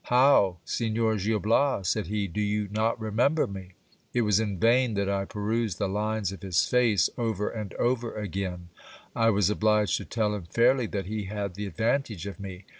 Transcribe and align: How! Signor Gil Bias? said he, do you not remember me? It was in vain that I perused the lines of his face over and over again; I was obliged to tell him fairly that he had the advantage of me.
How! 0.05 0.57
Signor 0.65 1.17
Gil 1.17 1.37
Bias? 1.39 1.89
said 1.89 2.07
he, 2.07 2.27
do 2.27 2.41
you 2.41 2.67
not 2.71 2.99
remember 2.99 3.45
me? 3.45 3.73
It 4.15 4.21
was 4.21 4.39
in 4.39 4.57
vain 4.57 4.95
that 4.95 5.07
I 5.07 5.25
perused 5.25 5.77
the 5.77 5.87
lines 5.87 6.31
of 6.31 6.41
his 6.41 6.65
face 6.65 7.07
over 7.19 7.49
and 7.51 7.71
over 7.75 8.15
again; 8.15 8.69
I 9.15 9.29
was 9.29 9.51
obliged 9.51 9.97
to 9.97 10.05
tell 10.05 10.33
him 10.33 10.45
fairly 10.45 10.87
that 10.87 11.05
he 11.05 11.25
had 11.25 11.53
the 11.53 11.67
advantage 11.67 12.25
of 12.25 12.39
me. 12.39 12.65